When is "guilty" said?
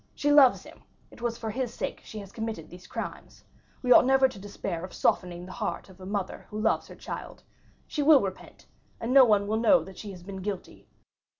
10.41-10.87